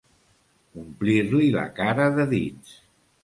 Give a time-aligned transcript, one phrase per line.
[0.83, 2.73] Omplir-li la cara de dits.